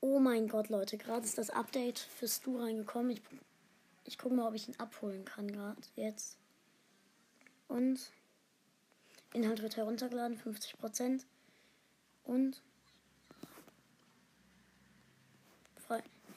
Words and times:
Oh 0.00 0.18
mein 0.18 0.48
Gott, 0.48 0.68
Leute, 0.68 0.98
gerade 0.98 1.24
ist 1.24 1.38
das 1.38 1.50
Update 1.50 1.98
für 1.98 2.28
Stu 2.28 2.58
reingekommen. 2.58 3.10
Ich, 3.12 3.22
ich 4.04 4.18
gucke 4.18 4.34
mal, 4.34 4.48
ob 4.48 4.54
ich 4.54 4.68
ihn 4.68 4.78
abholen 4.78 5.24
kann 5.24 5.50
gerade 5.50 5.80
jetzt. 5.96 6.36
Und 7.68 8.10
Inhalt 9.32 9.62
wird 9.62 9.76
heruntergeladen, 9.76 10.38
50%. 10.38 11.22
Und. 12.24 12.62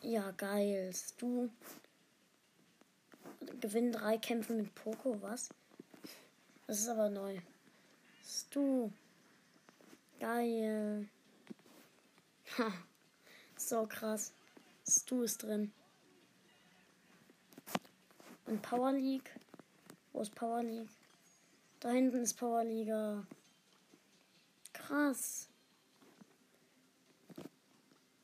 Ja, 0.02 0.32
geil. 0.32 0.92
Stu 0.94 1.50
gewinnt 3.60 3.96
drei 3.96 4.18
Kämpfe 4.18 4.54
mit 4.54 4.74
Poco, 4.76 5.22
was? 5.22 5.50
Das 6.68 6.80
ist 6.80 6.88
aber 6.88 7.10
neu. 7.10 7.40
Stu. 8.24 8.92
Geil. 10.20 11.08
Ha. 12.58 12.72
So 13.60 13.86
krass. 13.86 14.32
Stu 14.88 15.22
ist 15.24 15.44
drin. 15.44 15.72
Und 18.48 18.62
Power 18.62 18.94
League. 18.94 19.30
Wo 20.14 20.22
ist 20.22 20.34
Power 20.34 20.64
League? 20.64 20.90
Da 21.82 21.90
hinten 21.92 22.24
ist 22.24 22.36
Power 22.36 22.64
Liga. 22.64 23.28
Krass. 24.74 25.50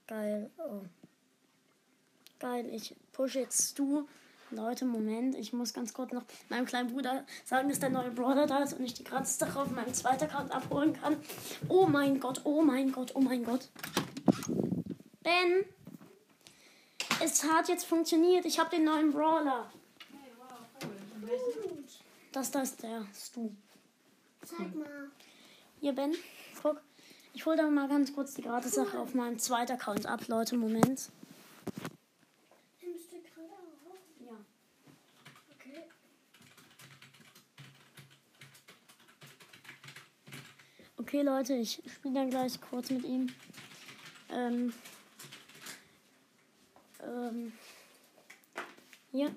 Geil. 0.08 0.50
Oh. 0.58 0.82
Geil. 2.40 2.68
Ich 2.74 2.96
pushe 3.12 3.42
jetzt 3.42 3.72
Stu. 3.72 4.08
Leute, 4.52 4.86
Moment. 4.86 5.36
Ich 5.36 5.52
muss 5.52 5.74
ganz 5.74 5.94
kurz 5.94 6.14
noch 6.14 6.24
meinem 6.50 6.66
kleinen 6.66 6.92
Bruder 6.92 7.26
sagen, 7.44 7.68
dass 7.68 7.80
der 7.80 7.90
neue 7.90 8.12
Brother 8.12 8.48
da 8.48 8.64
ist 8.64 8.74
und 8.74 8.86
ich 8.86 8.94
die 8.94 9.04
Gratis-Sache 9.04 9.60
auf 9.60 9.70
meinem 9.70 9.94
zweiten 9.94 10.24
Account 10.24 10.52
abholen 10.52 10.94
kann. 10.94 11.18
Oh 11.68 11.88
mein 11.88 12.20
Gott, 12.20 12.42
oh 12.46 12.62
mein 12.62 12.92
Gott, 12.92 13.12
oh 13.16 13.22
mein 13.22 13.44
Gott. 13.44 13.70
Ben, 15.26 15.66
es 17.20 17.44
hat 17.44 17.68
jetzt 17.68 17.86
funktioniert. 17.86 18.46
Ich 18.46 18.60
habe 18.60 18.70
den 18.70 18.84
neuen 18.84 19.12
Brawler. 19.12 19.72
Das 22.32 22.52
da 22.52 22.62
ist 22.62 22.84
der 22.84 23.08
Stu. 23.12 23.50
Zeig 24.44 24.76
mal. 24.76 25.10
Hier, 25.80 25.94
Ben, 25.94 26.14
guck. 26.62 26.80
Ich 27.34 27.44
hole 27.48 27.58
da 27.58 27.68
mal 27.72 27.88
ganz 27.88 28.14
kurz 28.14 28.36
die 28.36 28.44
Gratis-Sache 28.44 29.00
auf 29.00 29.16
meinem 29.16 29.40
zweiten 29.40 29.72
Account 29.72 30.06
ab, 30.06 30.28
Leute. 30.28 30.58
Moment. 30.58 31.10
Nimmst 32.82 33.12
du 33.12 33.18
gerade 33.24 33.52
auf? 33.84 33.98
Ja. 34.20 34.38
Okay. 35.56 35.90
Okay, 40.98 41.22
Leute, 41.24 41.56
ich 41.56 41.82
spiele 41.92 42.14
dann 42.14 42.30
gleich 42.30 42.62
kurz 42.62 42.92
mit 42.92 43.06
ihm. 43.06 43.34
Ähm. 44.30 44.72
Ähm. 47.06 47.54
Hier. 49.12 49.34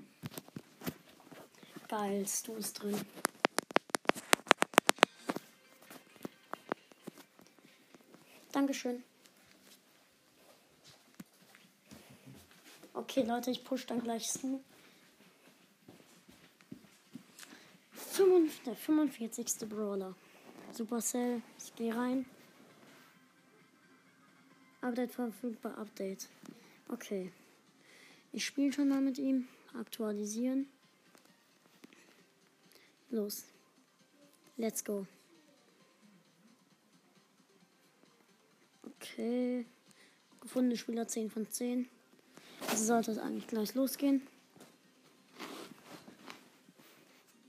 Geil, 1.88 2.26
du 2.46 2.54
ist 2.54 2.74
drin. 2.82 3.00
Dankeschön. 8.52 9.02
Okay, 12.94 13.22
Leute, 13.22 13.50
ich 13.50 13.64
push 13.64 13.86
dann 13.86 14.02
gleich 14.02 14.24
Stu. 14.24 14.60
Fünfund- 17.92 18.66
Der 18.66 18.74
45. 18.74 19.68
Brawler. 19.68 20.14
Supercell, 20.72 21.42
ich 21.58 21.74
gehe 21.76 21.94
rein. 21.94 22.26
Update 24.80 25.12
verfügbar, 25.12 25.76
Update. 25.78 26.28
Okay. 26.88 27.32
Ich 28.32 28.44
spiele 28.44 28.72
schon 28.72 28.88
mal 28.88 29.00
mit 29.00 29.18
ihm. 29.18 29.48
Aktualisieren. 29.74 30.68
Los. 33.10 33.44
Let's 34.56 34.84
go. 34.84 35.06
Okay. 38.84 39.66
Gefundene 40.40 40.76
Spieler 40.76 41.08
10 41.08 41.30
von 41.30 41.48
10. 41.48 41.88
Also 42.68 42.84
sollte 42.84 43.12
es 43.12 43.18
eigentlich 43.18 43.46
gleich 43.46 43.74
losgehen. 43.74 44.26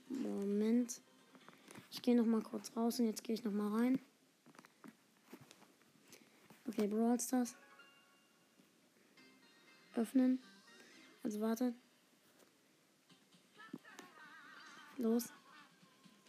Moment. 0.08 1.02
Ich 1.92 2.02
gehe 2.02 2.16
noch 2.16 2.26
mal 2.26 2.42
kurz 2.42 2.76
raus 2.76 3.00
und 3.00 3.08
jetzt 3.08 3.24
gehe 3.24 3.34
ich 3.34 3.44
noch 3.44 3.52
mal 3.52 3.76
rein. 3.78 4.00
Okay, 6.68 6.88
Brawl 6.88 7.20
Stars. 7.20 7.56
Öffnen. 9.96 10.42
Also 11.24 11.42
wartet. 11.42 11.76
Los. 14.98 15.26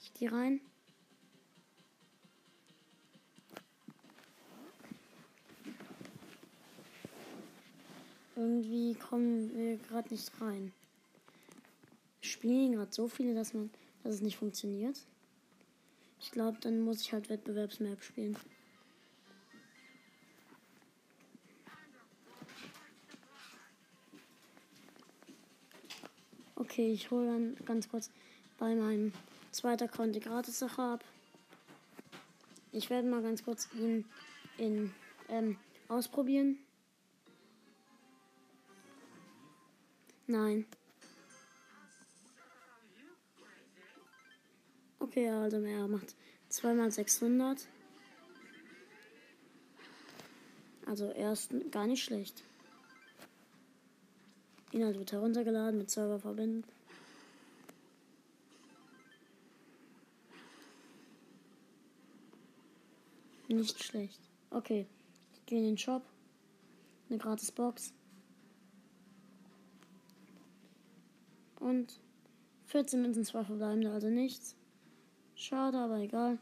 Ich 0.01 0.15
gehe 0.15 0.31
rein. 0.31 0.61
Irgendwie 8.37 8.95
kommen 8.95 9.55
wir 9.55 9.77
gerade 9.77 10.09
nicht 10.09 10.31
rein. 10.41 10.73
Spielen 12.23 12.73
gerade 12.73 12.93
so 12.93 13.07
viele, 13.07 13.35
dass 13.35 13.53
man, 13.53 13.71
dass 14.03 14.15
es 14.15 14.21
nicht 14.23 14.39
funktioniert. 14.39 14.99
Ich 16.21 16.31
glaube, 16.31 16.59
dann 16.61 16.81
muss 16.81 17.03
ich 17.03 17.13
halt 17.13 17.29
Wettbewerbsmap 17.29 18.03
spielen. 18.03 18.37
Okay, 26.71 26.93
ich 26.93 27.11
hole 27.11 27.27
dann 27.27 27.57
ganz 27.65 27.89
kurz 27.89 28.11
bei 28.57 28.77
meinem 28.77 29.13
zweiten 29.51 30.13
die 30.13 30.21
Gratis-Sache 30.21 30.81
ab. 30.81 31.05
Ich 32.71 32.91
werde 32.91 33.09
mal 33.09 33.23
ganz 33.23 33.43
kurz 33.43 33.69
ihn 33.75 34.05
in 34.57 34.95
ähm, 35.29 35.57
ausprobieren. 35.89 36.59
Nein. 40.29 40.65
Okay, 45.01 45.29
also 45.29 45.61
er 45.61 45.89
macht 45.89 46.15
zweimal 46.51 46.93
600. 46.93 47.67
Also 50.87 51.07
er 51.07 51.33
ist 51.33 51.51
gar 51.73 51.89
nicht 51.89 52.05
schlecht. 52.05 52.45
Inhalt 54.73 54.99
wird 54.99 55.13
heruntergeladen, 55.13 55.79
mit 55.79 55.91
Server 55.91 56.19
verbinden. 56.19 56.65
Nicht 63.49 63.83
schlecht. 63.83 64.21
Okay, 64.51 64.87
ich 65.33 65.47
gehe 65.47 65.59
in 65.59 65.65
den 65.65 65.79
Shop. 65.79 66.03
Eine 67.09 67.19
gratis 67.19 67.51
Box. 67.51 67.93
Und 71.59 72.01
14 72.67 73.03
Münzen, 73.03 73.25
zwei 73.25 73.45
verbleibende, 73.45 73.91
also 73.91 74.09
nichts. 74.09 74.55
Schade, 75.35 75.79
aber 75.79 75.99
egal. 75.99 76.39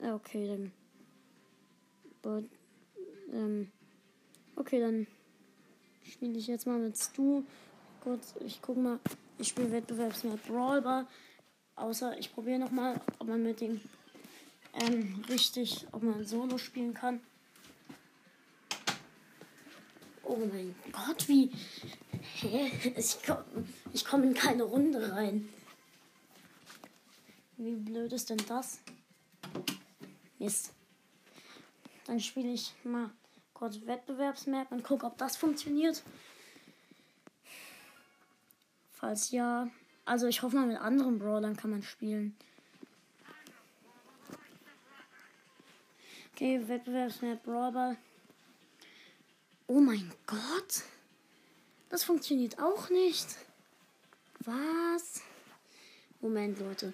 Okay, 0.00 0.46
dann. 0.46 0.85
But, 2.26 2.44
ähm, 3.32 3.70
okay, 4.56 4.80
dann 4.80 5.06
spiele 6.02 6.36
ich 6.36 6.48
jetzt 6.48 6.66
mal 6.66 6.76
mit 6.76 6.98
Stu. 6.98 7.44
Kurz, 8.02 8.34
ich 8.44 8.60
guck 8.60 8.78
mal. 8.78 8.98
Ich 9.38 9.46
spiele 9.48 9.70
Wettbewerbsmap 9.70 10.44
Brawlbar. 10.48 11.06
Außer 11.76 12.18
ich 12.18 12.34
probiere 12.34 12.58
noch 12.58 12.72
mal, 12.72 13.00
ob 13.20 13.28
man 13.28 13.44
mit 13.44 13.60
dem 13.60 13.80
ähm, 14.72 15.22
richtig, 15.28 15.86
ob 15.92 16.02
man 16.02 16.26
Solo 16.26 16.58
spielen 16.58 16.94
kann. 16.94 17.20
Oh 20.24 20.36
mein 20.36 20.74
Gott, 20.90 21.28
wie. 21.28 21.52
Hä? 22.40 22.72
Ich 22.96 23.24
komme 23.24 23.44
ich 23.92 24.04
komm 24.04 24.24
in 24.24 24.34
keine 24.34 24.64
Runde 24.64 25.12
rein. 25.12 25.48
Wie 27.56 27.76
blöd 27.76 28.12
ist 28.12 28.30
denn 28.30 28.42
das? 28.48 28.80
Mist. 30.40 30.75
Dann 32.06 32.20
spiele 32.20 32.52
ich 32.52 32.72
mal 32.84 33.10
kurz 33.52 33.80
Wettbewerbsmap 33.84 34.70
und 34.70 34.84
gucke, 34.84 35.06
ob 35.06 35.18
das 35.18 35.36
funktioniert. 35.36 36.02
Falls 38.92 39.30
ja. 39.30 39.68
Also 40.04 40.26
ich 40.26 40.42
hoffe 40.42 40.56
mal, 40.56 40.66
mit 40.66 40.78
anderen 40.78 41.18
Brawlern 41.18 41.56
kann 41.56 41.70
man 41.70 41.82
spielen. 41.82 42.36
Okay, 46.32 46.68
Wettbewerbsmap 46.68 47.42
Brawler. 47.42 47.96
Oh 49.66 49.80
mein 49.80 50.12
Gott. 50.26 50.82
Das 51.88 52.04
funktioniert 52.04 52.58
auch 52.58 52.90
nicht. 52.90 53.26
Was? 54.40 55.22
Moment, 56.20 56.60
Leute. 56.60 56.92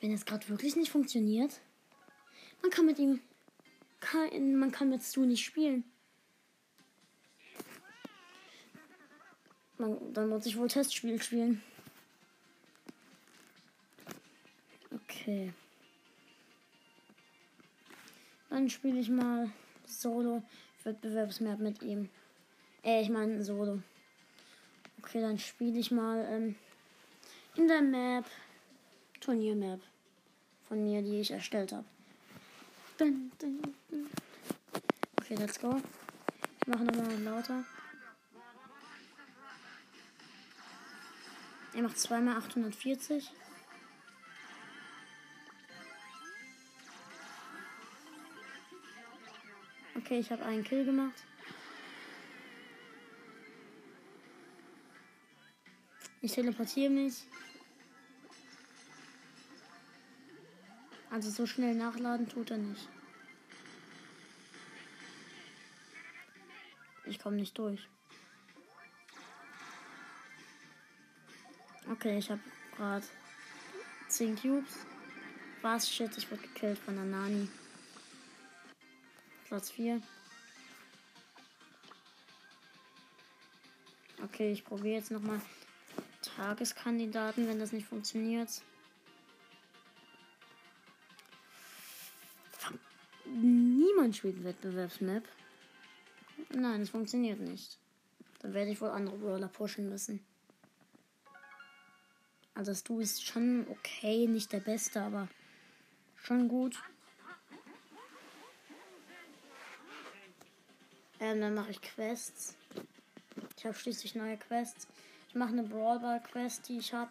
Wenn 0.00 0.12
es 0.12 0.24
gerade 0.24 0.48
wirklich 0.48 0.76
nicht 0.76 0.92
funktioniert. 0.92 1.60
Man 2.62 2.70
kann 2.70 2.86
mit 2.86 2.98
ihm. 2.98 3.20
Kann, 4.04 4.56
man 4.56 4.70
kann 4.70 4.90
mit 4.90 5.02
Stu 5.02 5.24
nicht 5.24 5.42
spielen. 5.42 5.82
Man, 9.78 10.12
dann 10.12 10.28
muss 10.28 10.44
ich 10.44 10.58
wohl 10.58 10.68
Testspiel 10.68 11.20
spielen. 11.22 11.62
Okay. 14.92 15.54
Dann 18.50 18.68
spiele 18.68 19.00
ich 19.00 19.08
mal 19.08 19.50
Solo 19.86 20.42
Wettbewerbsmap 20.84 21.58
mit 21.58 21.82
ihm. 21.82 22.10
Äh, 22.84 23.00
ich 23.00 23.08
meine 23.08 23.42
Solo. 23.42 23.82
Okay, 24.98 25.22
dann 25.22 25.38
spiele 25.38 25.78
ich 25.78 25.90
mal 25.90 26.26
ähm, 26.28 26.56
in 27.56 27.68
der 27.68 27.80
Map 27.80 28.26
Turniermap 29.20 29.80
von 30.68 30.84
mir, 30.84 31.00
die 31.00 31.20
ich 31.20 31.30
erstellt 31.30 31.72
habe. 31.72 31.86
Okay, 32.96 33.12
let's 35.36 35.58
go. 35.58 35.82
Ich 36.60 36.66
mache 36.68 36.84
nochmal 36.84 37.20
lauter. 37.22 37.64
Er 41.74 41.82
macht 41.82 41.98
zweimal 41.98 42.36
840. 42.36 43.32
Okay, 49.96 50.20
ich 50.20 50.30
habe 50.30 50.44
einen 50.44 50.62
Kill 50.62 50.84
gemacht. 50.84 51.24
Ich 56.20 56.32
teleportiere 56.32 56.90
mich. 56.90 57.24
Also 61.14 61.30
so 61.30 61.46
schnell 61.46 61.76
nachladen 61.76 62.28
tut 62.28 62.50
er 62.50 62.56
nicht. 62.56 62.88
Ich 67.04 67.20
komme 67.20 67.36
nicht 67.36 67.56
durch. 67.56 67.88
Okay, 71.88 72.18
ich 72.18 72.28
habe 72.32 72.40
gerade 72.76 73.06
10 74.08 74.34
Cubes. 74.34 74.74
Was? 75.62 75.88
Shit, 75.88 76.18
ich 76.18 76.28
wurde 76.32 76.42
gekillt 76.42 76.80
von 76.80 76.96
der 76.96 77.04
Nani. 77.04 77.48
Platz 79.44 79.70
4. 79.70 80.02
Okay, 84.24 84.50
ich 84.50 84.64
probiere 84.64 84.96
jetzt 84.96 85.12
nochmal 85.12 85.40
Tageskandidaten, 86.22 87.46
wenn 87.46 87.60
das 87.60 87.70
nicht 87.70 87.86
funktioniert. 87.86 88.50
Niemand 94.04 94.16
spielt 94.18 94.44
Wettbewerbsmap. 94.44 95.22
Nein, 96.50 96.82
es 96.82 96.90
funktioniert 96.90 97.40
nicht. 97.40 97.78
Dann 98.40 98.52
werde 98.52 98.70
ich 98.70 98.78
wohl 98.82 98.90
andere 98.90 99.16
Brawler 99.16 99.48
pushen 99.48 99.88
müssen. 99.88 100.22
Also 102.54 102.74
du 102.84 103.00
ist 103.00 103.24
schon 103.24 103.66
okay, 103.70 104.26
nicht 104.26 104.52
der 104.52 104.60
Beste, 104.60 105.00
aber 105.00 105.28
schon 106.16 106.48
gut. 106.48 106.82
Ähm, 111.18 111.40
dann 111.40 111.54
mache 111.54 111.70
ich 111.70 111.80
Quests. 111.80 112.56
Ich 113.56 113.64
habe 113.64 113.74
schließlich 113.74 114.16
neue 114.16 114.36
Quests. 114.36 114.86
Ich 115.30 115.34
mache 115.34 115.52
eine 115.52 115.62
Brawlball 115.62 116.22
Quest, 116.30 116.68
die 116.68 116.76
ich 116.76 116.92
habe. 116.92 117.10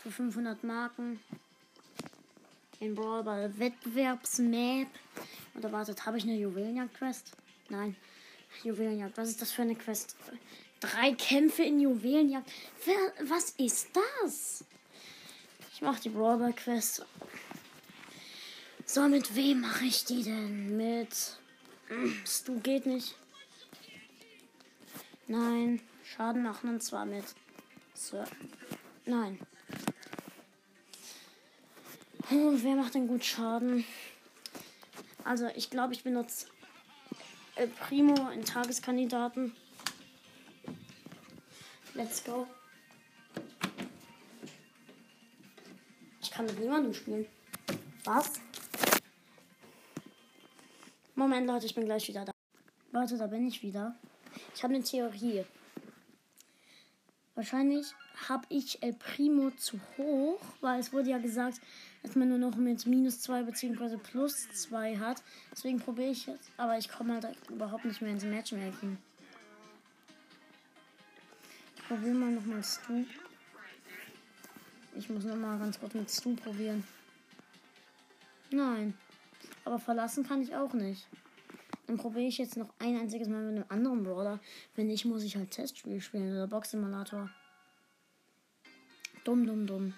Für 0.00 0.10
500 0.10 0.64
Marken. 0.64 1.20
In 2.80 2.96
Brawlball 2.96 3.56
Wettbewerbsmap. 3.56 4.88
Oder 5.54 5.72
wartet, 5.72 6.06
habe 6.06 6.18
ich 6.18 6.24
eine 6.24 6.36
Juwelenjagd 6.36 6.94
Quest? 6.94 7.32
Nein. 7.68 7.96
Juwelenjagd. 8.64 9.16
Was 9.16 9.28
ist 9.28 9.42
das 9.42 9.52
für 9.52 9.62
eine 9.62 9.74
Quest? 9.74 10.16
Drei 10.80 11.12
Kämpfe 11.12 11.62
in 11.62 11.80
Juwelenjagd. 11.80 12.50
Wer, 12.84 13.28
was 13.28 13.50
ist 13.50 13.88
das? 14.22 14.64
Ich 15.72 15.82
mache 15.82 16.00
die 16.00 16.08
Brawlball 16.08 16.52
Quest. 16.52 17.04
So, 18.84 19.08
mit 19.08 19.34
wem 19.36 19.60
mache 19.60 19.84
ich 19.84 20.04
die 20.04 20.22
denn? 20.22 20.76
Mit. 20.76 21.38
Stu 22.26 22.60
geht 22.60 22.86
nicht. 22.86 23.14
Nein. 25.26 25.80
Schaden 26.02 26.42
machen 26.42 26.70
und 26.70 26.82
zwar 26.82 27.06
mit. 27.06 27.24
So. 27.94 28.24
Nein. 29.04 29.38
Oh, 32.32 32.52
wer 32.54 32.76
macht 32.76 32.94
denn 32.94 33.06
gut 33.06 33.24
Schaden? 33.24 33.84
Also, 35.24 35.48
ich 35.54 35.70
glaube, 35.70 35.92
ich 35.94 36.02
benutze 36.02 36.46
El 37.56 37.68
Primo 37.68 38.30
in 38.30 38.44
Tageskandidaten. 38.44 39.54
Let's 41.94 42.24
go. 42.24 42.46
Ich 46.22 46.30
kann 46.30 46.46
mit 46.46 46.58
niemandem 46.58 46.94
spielen. 46.94 47.26
Was? 48.04 48.40
Moment, 51.14 51.46
Leute, 51.46 51.66
ich 51.66 51.74
bin 51.74 51.84
gleich 51.84 52.08
wieder 52.08 52.24
da. 52.24 52.32
Leute, 52.92 53.18
da 53.18 53.26
bin 53.26 53.46
ich 53.46 53.62
wieder. 53.62 53.94
Ich 54.54 54.62
habe 54.62 54.74
eine 54.74 54.82
Theorie. 54.82 55.44
Wahrscheinlich 57.34 57.94
habe 58.28 58.46
ich 58.48 58.82
El 58.82 58.94
Primo 58.94 59.50
zu 59.50 59.78
hoch, 59.96 60.40
weil 60.60 60.80
es 60.80 60.92
wurde 60.92 61.10
ja 61.10 61.18
gesagt, 61.18 61.60
dass 62.02 62.16
man 62.16 62.28
nur 62.28 62.38
noch 62.38 62.56
mit 62.56 62.86
minus 62.86 63.20
2 63.20 63.42
bzw. 63.42 63.96
plus 63.96 64.48
2 64.52 64.98
hat. 64.98 65.22
Deswegen 65.50 65.78
probiere 65.78 66.10
ich 66.10 66.26
jetzt, 66.26 66.50
aber 66.56 66.78
ich 66.78 66.88
komme 66.88 67.14
halt 67.14 67.36
überhaupt 67.48 67.84
nicht 67.84 68.00
mehr 68.00 68.12
ins 68.12 68.24
Matchmaking. 68.24 68.98
Ich 71.76 71.84
probiere 71.86 72.14
mal 72.14 72.32
nochmal 72.32 72.62
Stu. 72.62 73.04
Ich 74.96 75.08
muss 75.08 75.24
nochmal 75.24 75.58
ganz 75.58 75.78
kurz 75.78 75.94
mit 75.94 76.10
Stu 76.10 76.34
probieren. 76.34 76.84
Nein. 78.50 78.94
Aber 79.64 79.78
verlassen 79.78 80.26
kann 80.26 80.42
ich 80.42 80.54
auch 80.54 80.72
nicht. 80.72 81.06
Dann 81.86 81.96
probiere 81.96 82.26
ich 82.26 82.38
jetzt 82.38 82.56
noch 82.56 82.72
ein 82.78 82.96
einziges 82.96 83.28
Mal 83.28 83.42
mit 83.42 83.56
einem 83.56 83.64
anderen 83.68 84.04
Brawler. 84.04 84.40
Wenn 84.76 84.86
nicht, 84.86 85.04
muss 85.04 85.24
ich 85.24 85.36
halt 85.36 85.50
Testspiel 85.50 86.00
spielen 86.00 86.32
oder 86.32 86.46
Box-Simulator. 86.46 87.30
Dumm, 89.24 89.46
dumm, 89.46 89.66
dumm. 89.66 89.94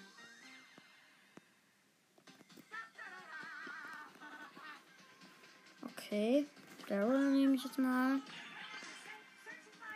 Okay. 6.13 6.45
Daryl 6.87 7.31
nehme 7.31 7.55
ich 7.55 7.63
jetzt 7.63 7.79
mal. 7.79 8.21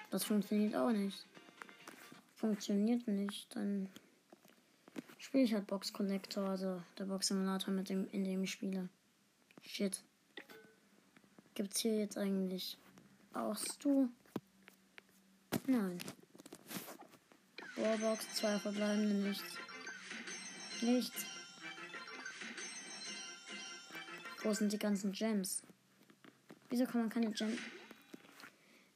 Das 0.10 0.24
funktioniert 0.24 0.76
auch 0.76 0.90
nicht. 0.90 1.28
Funktioniert 2.34 3.08
nicht. 3.08 3.56
Dann 3.56 3.88
spiele 5.20 5.44
ich 5.44 5.54
halt 5.54 5.68
Box 5.68 5.94
Connector, 5.94 6.50
also 6.50 6.82
der 6.98 7.06
Box 7.06 7.28
Simulator, 7.28 7.72
mit 7.72 7.90
dem, 7.90 8.08
in 8.10 8.24
dem 8.24 8.42
ich 8.42 8.52
spiele. 8.52 8.90
Shit. 9.62 10.02
Gibt's 11.54 11.82
hier 11.82 12.00
jetzt 12.00 12.18
eigentlich 12.18 12.80
auch 13.34 13.56
du? 13.78 14.10
Nein. 15.68 16.00
Warbox, 17.76 18.34
zwei 18.34 18.58
verbleibende 18.58 19.14
nichts. 19.14 19.56
Nichts. 20.82 21.26
Wo 24.42 24.52
sind 24.52 24.74
die 24.74 24.80
ganzen 24.80 25.12
Gems? 25.12 25.62
Wieso 26.70 26.86
kann 26.86 27.02
man 27.02 27.10
keine 27.10 27.32
Gems? 27.32 27.60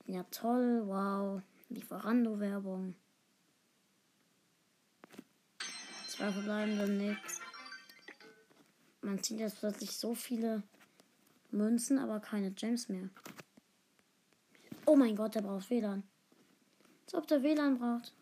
Ja 0.05 0.23
toll, 0.23 0.83
wow. 0.85 1.41
Lieferando-Werbung. 1.69 2.95
Zwei 6.07 6.31
verbleibende 6.31 6.87
nix. 6.89 7.39
Man 9.01 9.23
zieht 9.23 9.39
jetzt 9.39 9.59
plötzlich 9.59 9.91
so 9.91 10.13
viele 10.13 10.63
Münzen, 11.51 11.97
aber 11.97 12.19
keine 12.19 12.51
Gems 12.51 12.89
mehr. 12.89 13.09
Oh 14.85 14.95
mein 14.95 15.15
Gott, 15.15 15.35
der 15.35 15.41
braucht 15.41 15.69
WLAN. 15.69 16.03
Als 17.05 17.13
ob 17.13 17.27
der 17.27 17.41
WLAN 17.41 17.79
braucht. 17.79 18.13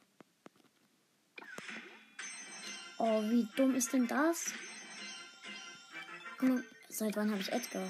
Oh, 3.00 3.22
wie 3.24 3.48
dumm 3.56 3.76
ist 3.76 3.94
denn 3.94 4.08
das? 4.08 4.54
Seit 6.90 7.16
wann 7.16 7.32
habe 7.32 7.42
ich 7.42 7.52
Edgar? 7.52 7.88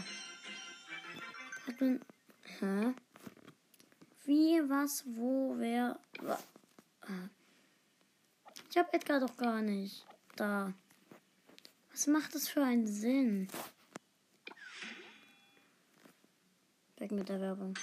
Hat 1.69 1.81
man. 1.81 1.99
Hä? 2.59 2.93
Wie, 4.25 4.59
was, 4.67 5.03
wo, 5.05 5.53
wer. 5.57 5.99
Ich 8.71 8.77
habe 8.77 8.91
Edgar 8.91 9.19
doch 9.19 9.37
gar 9.37 9.61
nicht. 9.61 10.03
Da. 10.35 10.73
Was 11.91 12.07
macht 12.07 12.33
das 12.33 12.47
für 12.47 12.63
einen 12.63 12.87
Sinn? 12.87 13.49
Weg 16.97 17.11
mit 17.11 17.29
der 17.29 17.39
Werbung. 17.39 17.75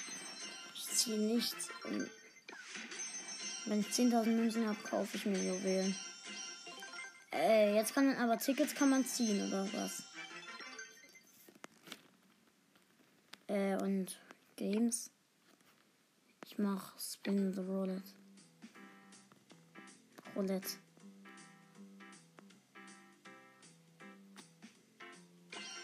Ich 0.74 0.88
ziehe 0.88 1.18
nichts. 1.18 1.68
Und 1.84 2.10
wenn 3.66 3.80
ich 3.80 3.86
10.000 3.86 4.26
Münzen 4.26 4.68
habe, 4.68 4.82
kaufe 4.82 5.16
ich 5.16 5.26
mir 5.26 5.38
Juwelen. 5.38 5.94
Ey, 7.30 7.76
jetzt 7.76 7.94
kann 7.94 8.06
man 8.06 8.16
aber 8.16 8.36
Tickets 8.38 8.74
kann 8.74 8.90
man 8.90 9.04
ziehen 9.04 9.46
oder 9.46 9.72
was? 9.74 10.05
Äh, 13.48 13.76
und 13.82 14.20
Games. 14.56 15.10
Ich 16.44 16.58
mach 16.58 16.98
Spin 16.98 17.52
the 17.52 17.60
Roulette. 17.60 18.02
Roulette. 20.34 20.68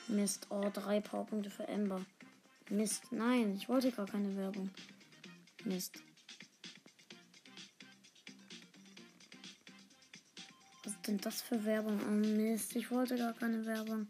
Mist. 0.08 0.46
Oh, 0.50 0.68
drei 0.72 1.00
Powerpunkte 1.00 1.50
für 1.50 1.66
Ember. 1.68 2.04
Mist. 2.68 3.10
Nein, 3.10 3.56
ich 3.56 3.68
wollte 3.68 3.90
gar 3.92 4.06
keine 4.06 4.36
Werbung. 4.36 4.70
Mist. 5.64 6.02
Was 10.84 10.94
ist 10.94 11.06
denn 11.06 11.18
das 11.18 11.42
für 11.42 11.64
Werbung? 11.64 12.00
Oh 12.06 12.10
Mist, 12.10 12.74
ich 12.76 12.90
wollte 12.90 13.16
gar 13.16 13.32
keine 13.34 13.64
Werbung. 13.64 14.06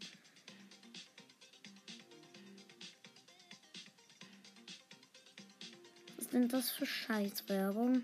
Denn 6.33 6.47
das 6.47 6.71
für 6.71 6.87
Scheißwerbung? 6.87 8.01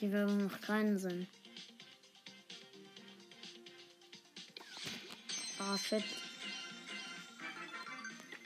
Die 0.00 0.10
Werbung 0.10 0.46
macht 0.46 0.62
keinen 0.62 0.98
Sinn. 0.98 1.28
Ah, 5.60 5.78
shit. 5.78 6.02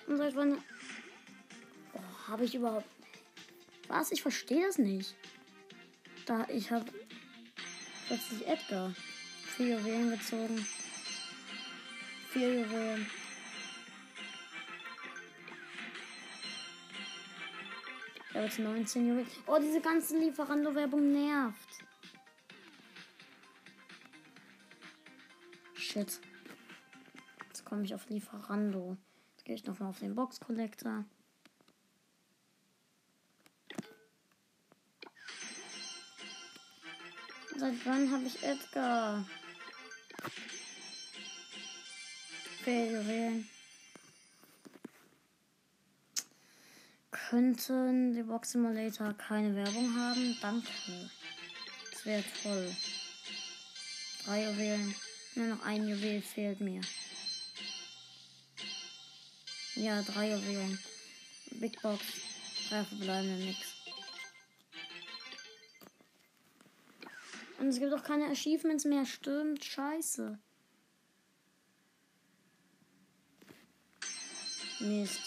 Und 0.06 0.18
seit 0.18 0.36
wann. 0.36 0.62
Oh, 1.94 2.28
habe 2.28 2.44
ich 2.44 2.54
überhaupt. 2.54 2.86
Was? 3.88 4.12
Ich 4.12 4.20
verstehe 4.20 4.66
das 4.66 4.76
nicht. 4.76 5.14
Da, 6.26 6.46
ich 6.50 6.70
habe 6.70 6.84
plötzlich 8.06 8.46
Edgar. 8.46 8.94
Vier 9.56 9.78
Juwelen 9.78 10.10
gezogen. 10.10 10.66
Vier 12.32 12.60
Juwelen. 12.60 13.06
Habe 18.36 18.48
jetzt 18.48 18.58
19 18.58 19.08
Juwelen. 19.08 19.26
Oh, 19.46 19.58
diese 19.58 19.80
ganze 19.80 20.18
Lieferando-Werbung 20.18 21.10
nervt. 21.10 21.84
Shit. 25.72 26.20
Jetzt 27.46 27.64
komme 27.64 27.84
ich 27.84 27.94
auf 27.94 28.06
Lieferando. 28.10 28.98
Jetzt 29.30 29.46
gehe 29.46 29.54
ich 29.54 29.64
nochmal 29.64 29.88
auf 29.88 30.00
den 30.00 30.14
Box 30.14 30.38
Collector. 30.38 31.06
Seit 37.56 37.86
wann 37.86 38.12
habe 38.12 38.24
ich 38.24 38.42
Edgar? 38.42 39.26
Vier 42.64 43.46
Könnten 47.36 48.14
die 48.14 48.22
Box 48.22 48.52
Simulator 48.52 49.12
keine 49.12 49.54
Werbung 49.54 49.94
haben? 49.94 50.38
Danke. 50.40 50.70
Das 51.92 52.06
wäre 52.06 52.24
toll. 52.42 52.74
Drei 54.24 54.44
Juwelen. 54.44 54.94
Nur 55.34 55.48
noch 55.48 55.62
ein 55.62 55.86
Juwel 55.86 56.22
fehlt 56.22 56.62
mir. 56.62 56.80
Ja, 59.74 60.00
drei 60.00 60.30
Juwelen. 60.30 60.78
Big 61.60 61.82
Box. 61.82 62.02
Drei 62.70 62.82
verbleibende 62.84 63.44
nix. 63.44 63.74
Und 67.58 67.68
es 67.68 67.78
gibt 67.78 67.92
auch 67.92 68.02
keine 68.02 68.30
Achievements 68.30 68.86
mehr. 68.86 69.04
Stimmt, 69.04 69.62
scheiße. 69.62 70.38
Mist. 74.80 75.20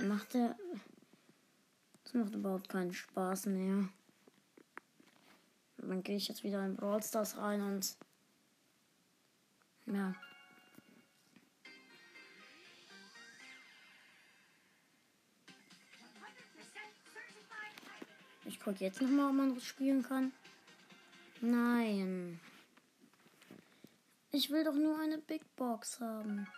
Macht 0.00 0.34
der. 0.34 0.54
Das 2.08 2.14
macht 2.14 2.34
überhaupt 2.34 2.70
keinen 2.70 2.94
Spaß 2.94 3.46
mehr. 3.46 3.86
Dann 5.76 6.02
gehe 6.02 6.16
ich 6.16 6.26
jetzt 6.26 6.42
wieder 6.42 6.64
in 6.64 6.74
Brawl 6.74 7.02
Stars 7.02 7.36
rein 7.36 7.60
und. 7.60 7.98
Ja. 9.84 10.14
Ich 18.46 18.58
gucke 18.58 18.82
jetzt 18.82 19.02
nochmal, 19.02 19.28
ob 19.28 19.34
man 19.34 19.54
das 19.54 19.64
spielen 19.64 20.02
kann. 20.02 20.32
Nein. 21.42 22.40
Ich 24.32 24.48
will 24.48 24.64
doch 24.64 24.72
nur 24.72 24.98
eine 24.98 25.18
Big 25.18 25.42
Box 25.56 26.00
haben. 26.00 26.48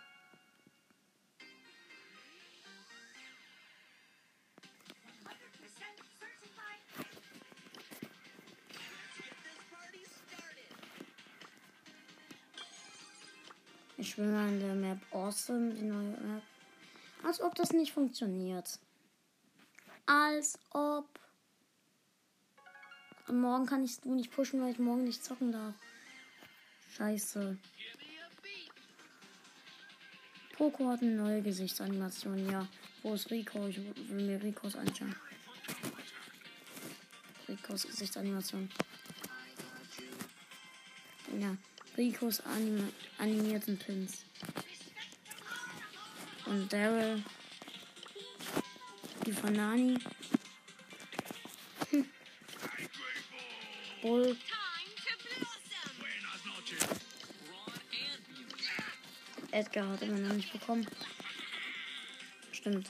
Ich 14.01 14.09
spiele 14.09 14.31
mal 14.31 14.49
in 14.49 14.59
der 14.59 14.73
Map 14.73 14.97
Awesome, 15.11 15.75
die 15.75 15.83
neue 15.83 16.17
Map. 16.17 16.41
Als 17.23 17.39
ob 17.39 17.53
das 17.53 17.71
nicht 17.71 17.93
funktioniert. 17.93 18.79
Als 20.07 20.57
ob. 20.71 21.19
Und 23.27 23.41
morgen 23.41 23.67
kann 23.67 23.83
ich 23.83 24.01
du 24.01 24.15
nicht 24.15 24.31
pushen, 24.31 24.59
weil 24.59 24.71
ich 24.71 24.79
morgen 24.79 25.03
nicht 25.03 25.23
zocken 25.23 25.51
darf. 25.51 25.75
Scheiße. 26.97 27.59
Poco 30.57 30.89
hat 30.89 31.03
eine 31.03 31.11
neue 31.11 31.43
Gesichtsanimation, 31.43 32.49
ja. 32.49 32.67
Wo 33.03 33.13
ist 33.13 33.29
Rico? 33.29 33.67
Ich 33.67 33.77
will 33.77 34.25
mir 34.25 34.41
Ricos 34.41 34.75
anschauen. 34.75 35.15
Ricos 37.47 37.83
Gesichtsanimation. 37.83 38.67
Ja, 41.39 41.55
Ricos 41.97 42.39
anima 42.41 42.87
animierten 43.17 43.77
Pins. 43.77 44.23
Und 46.45 46.71
Daryl. 46.71 47.23
Die 49.25 49.33
von 49.33 49.53
Nani. 49.53 49.99
Hm. 51.89 52.09
Bull. 54.01 54.37
Edgar 59.51 59.89
hat 59.89 60.01
immer 60.01 60.17
noch 60.17 60.33
nicht 60.33 60.51
bekommen. 60.51 60.87
Stimmt. 62.53 62.89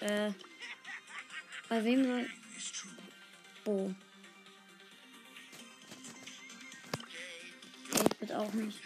Äh. 0.00 0.32
Bei 1.68 1.82
wem 1.82 2.04
soll. 2.04 2.30
Bo. 3.64 3.94
Auch 8.34 8.52
nicht. 8.52 8.80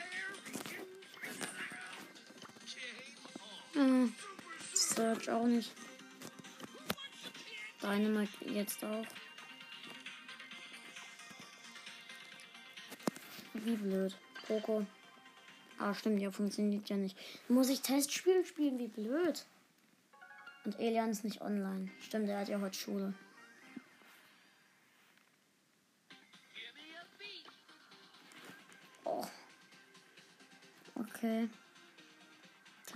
Hm. 3.74 4.12
Search 4.74 5.30
auch 5.30 5.46
nicht. 5.46 5.72
Dynamite 7.80 8.44
jetzt 8.46 8.84
auch. 8.84 9.06
Wie 13.54 13.76
blöd. 13.76 14.16
Poco. 14.46 14.86
Ah, 15.78 15.94
stimmt, 15.94 16.20
ja, 16.20 16.30
funktioniert 16.30 16.88
ja 16.88 16.96
nicht. 16.96 17.16
Muss 17.48 17.68
ich 17.68 17.82
Testspiel 17.82 18.44
spielen? 18.44 18.78
Wie 18.78 18.88
blöd. 18.88 19.44
Und 20.64 20.78
Elian 20.80 21.10
ist 21.10 21.24
nicht 21.24 21.40
online. 21.40 21.88
Stimmt, 22.00 22.28
er 22.28 22.40
hat 22.40 22.48
ja 22.48 22.60
heute 22.60 22.76
Schule. 22.76 23.14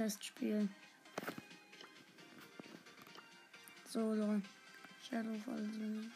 Testspiel. 0.02 0.68
Solo. 3.88 4.42
Shadow 5.00 5.30
of 5.30 5.47
All 5.47 6.11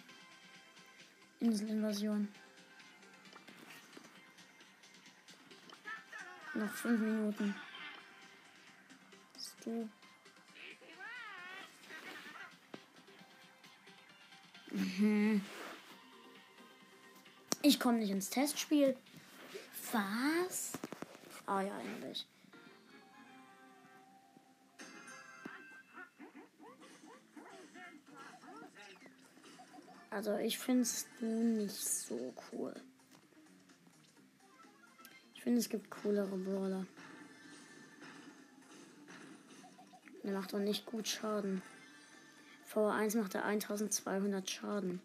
Inselinvasion. 1.38 2.26
Noch 6.54 6.70
fünf 6.70 7.00
Minuten. 7.00 7.54
Bist 9.34 9.54
du? 9.64 9.88
Ich 17.62 17.78
komme 17.78 17.98
nicht 17.98 18.10
ins 18.10 18.30
Testspiel. 18.30 18.96
Was? 19.92 20.72
Ah 21.46 21.60
ja, 21.60 21.76
eigentlich. 21.76 22.26
Also 30.16 30.34
ich 30.38 30.58
finde 30.58 30.80
es 30.80 31.06
nicht 31.20 31.76
so 31.76 32.32
cool. 32.50 32.72
finde, 35.34 35.60
es 35.60 35.68
gibt 35.68 35.90
coolere 35.90 36.38
Brawler. 36.38 36.86
Der 40.24 40.32
macht 40.32 40.54
doch 40.54 40.58
nicht 40.58 40.86
gut 40.86 41.06
Schaden. 41.06 41.60
V1 42.72 43.18
macht 43.18 43.34
er 43.34 43.44
1200 43.44 44.48
Schaden. 44.48 45.02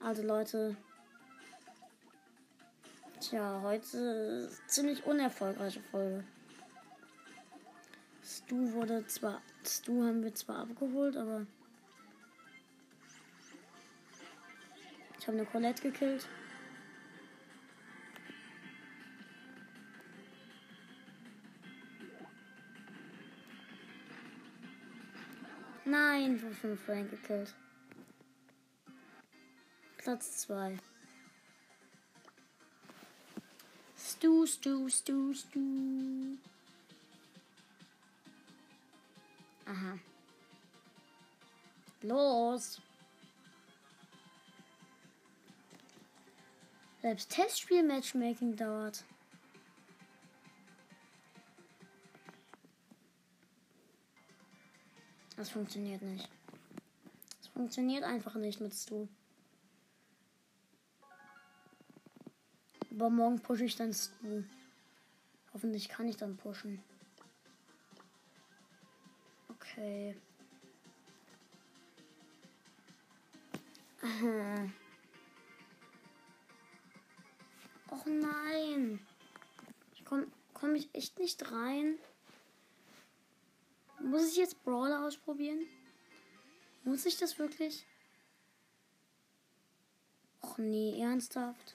Also 0.00 0.22
Leute, 0.22 0.76
tja, 3.20 3.62
heute 3.62 4.50
ziemlich 4.66 5.06
unerfolgreiche 5.06 5.80
Folge. 5.80 6.24
Stu 8.44 8.72
wurde 8.72 9.06
zwar, 9.06 9.40
Stu 9.64 10.04
haben 10.04 10.22
wir 10.22 10.34
zwar 10.34 10.58
abgeholt, 10.58 11.16
aber 11.16 11.46
ich 15.18 15.26
habe 15.26 15.38
eine 15.38 15.46
Colette 15.46 15.80
gekillt. 15.80 16.28
Nein, 25.86 26.36
ich 26.36 26.42
wurde 26.42 26.54
von 26.54 26.76
Frank 26.76 27.10
gekillt. 27.10 27.54
Platz 29.96 30.42
2. 30.42 30.76
Stu, 33.96 34.44
Stu, 34.44 34.88
Stu, 34.90 35.32
Stu. 35.32 36.36
Aha. 39.66 39.98
Los. 42.02 42.80
Selbst 47.00 47.30
Testspiel-Matchmaking 47.30 48.56
dauert. 48.56 49.04
Das 55.36 55.50
funktioniert 55.50 56.00
nicht. 56.02 56.28
Das 57.38 57.48
funktioniert 57.48 58.04
einfach 58.04 58.34
nicht 58.36 58.60
mit 58.60 58.72
Stu. 58.72 59.08
Aber 62.90 63.10
morgen 63.10 63.40
pushe 63.40 63.64
ich 63.64 63.76
dann 63.76 63.92
Stu. 63.92 64.44
Hoffentlich 65.52 65.88
kann 65.88 66.08
ich 66.08 66.16
dann 66.16 66.36
pushen. 66.36 66.82
Okay. 69.76 70.14
Aha. 74.02 74.70
Och 77.90 78.06
nein. 78.06 79.00
Ich 79.94 80.04
komm, 80.04 80.30
komm 80.52 80.76
ich 80.76 80.88
echt 80.94 81.18
nicht 81.18 81.50
rein. 81.50 81.98
Muss 83.98 84.30
ich 84.30 84.36
jetzt 84.36 84.62
Brawler 84.62 85.04
ausprobieren? 85.04 85.66
Muss 86.84 87.04
ich 87.06 87.16
das 87.16 87.36
wirklich? 87.40 87.84
Och 90.40 90.58
nee, 90.58 91.00
ernsthaft. 91.02 91.74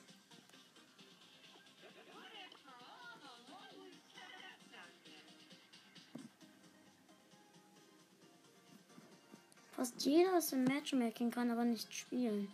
Fast 9.80 10.04
jeder 10.04 10.38
ist 10.38 10.52
im 10.52 10.66
Matchmaking, 10.66 11.32
kann 11.32 11.50
aber 11.52 11.64
nicht 11.64 11.96
spielen. 11.96 12.54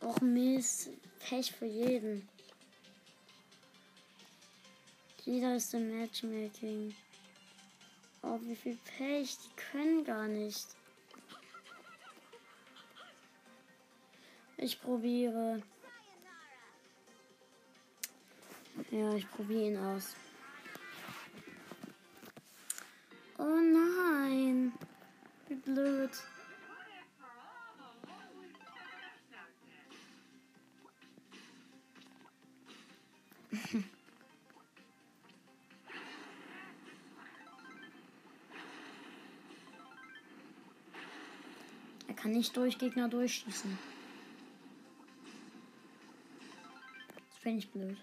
Och 0.00 0.20
Mist, 0.20 0.90
Pech 1.18 1.50
für 1.50 1.66
jeden. 1.66 2.28
Jeder 5.24 5.56
ist 5.56 5.74
im 5.74 5.98
Matchmaking. 5.98 6.94
Oh, 8.22 8.38
wie 8.42 8.54
viel 8.54 8.78
Pech, 8.96 9.36
die 9.38 9.56
können 9.56 10.04
gar 10.04 10.28
nicht. 10.28 10.68
Ich 14.56 14.80
probiere. 14.80 15.64
Ja, 18.92 19.12
ich 19.14 19.28
probiere 19.32 19.66
ihn 19.66 19.78
aus. 19.78 20.14
Oh 23.48 23.60
nein. 23.60 24.72
Wie 25.46 25.54
blöd. 25.54 26.10
er 42.08 42.14
kann 42.14 42.32
nicht 42.32 42.56
durch 42.56 42.76
Gegner 42.78 43.08
durchschießen. 43.08 43.78
Das 47.28 47.38
finde 47.38 47.58
ich 47.60 47.70
blöd. 47.70 47.96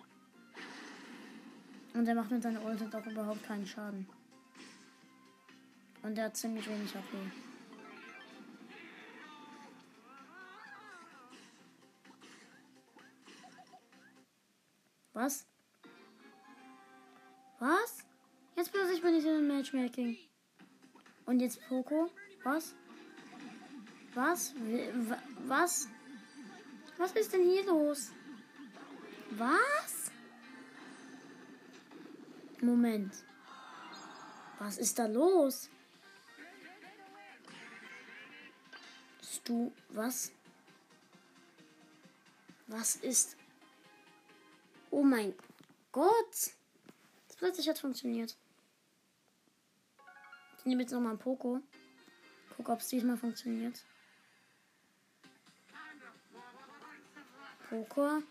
Und 1.93 2.07
er 2.07 2.15
macht 2.15 2.31
mit 2.31 2.41
seiner 2.41 2.63
Ulti 2.63 2.85
doch 2.89 3.05
überhaupt 3.05 3.43
keinen 3.43 3.67
Schaden. 3.67 4.07
Und 6.03 6.17
er 6.17 6.25
hat 6.25 6.37
ziemlich 6.37 6.67
wenig 6.69 6.93
HP. 6.93 7.17
Was? 15.13 15.45
Was? 17.59 18.03
Jetzt 18.57 18.71
plötzlich 18.71 19.01
bin 19.01 19.15
ich 19.15 19.23
in 19.23 19.31
einem 19.31 19.47
Matchmaking. 19.47 20.17
Und 21.25 21.39
jetzt 21.39 21.61
Poco? 21.69 22.09
Was? 22.43 22.75
Was? 24.13 24.53
Was? 25.47 25.87
Was 26.97 27.11
ist 27.13 27.31
denn 27.31 27.43
hier 27.43 27.65
los? 27.65 28.11
Was? 29.31 30.11
Moment. 32.61 33.13
Was 34.59 34.77
ist 34.77 34.99
da 34.99 35.05
los? 35.05 35.69
Du, 39.43 39.73
was? 39.89 40.31
Was 42.67 42.95
ist? 42.97 43.35
Oh 44.89 45.03
mein 45.03 45.33
Gott! 45.91 46.53
Das 47.27 47.35
plötzlich 47.37 47.67
hat 47.67 47.77
funktioniert. 47.77 48.37
Ich 50.57 50.65
nehme 50.65 50.83
jetzt 50.83 50.91
nochmal 50.91 51.13
ein 51.13 51.19
Poco. 51.19 51.59
Guck, 52.55 52.69
ob 52.69 52.79
es 52.79 52.87
diesmal 52.87 53.17
funktioniert. 53.17 53.83
Poco. 57.69 58.23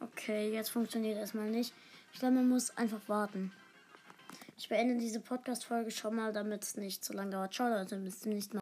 Okay, 0.00 0.52
jetzt 0.52 0.70
funktioniert 0.70 1.18
erstmal 1.18 1.50
nicht. 1.50 1.74
Ich 2.12 2.18
glaube, 2.18 2.36
man 2.36 2.48
muss 2.48 2.70
einfach 2.78 3.00
warten. 3.08 3.52
Ich 4.68 4.76
beende 4.76 4.98
diese 4.98 5.20
Podcast-Folge 5.20 5.90
schon 5.90 6.16
mal, 6.16 6.30
damit 6.30 6.62
es 6.62 6.76
nicht 6.76 7.02
zu 7.02 7.14
lange 7.14 7.30
dauert. 7.30 7.54
Ciao, 7.54 7.70
Leute, 7.70 7.96
bis 7.96 8.20
zum 8.20 8.32
nächsten 8.32 8.52
Mal. 8.52 8.56